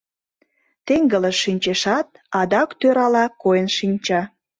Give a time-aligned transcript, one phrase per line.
[0.85, 2.07] Теҥгылыш шинчешат,
[2.39, 4.21] адак тӧрала койын шинча.